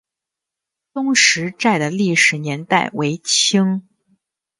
[0.93, 3.87] 东石寨的历史年代为清。